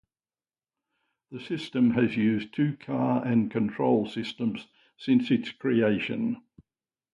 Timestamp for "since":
4.97-5.29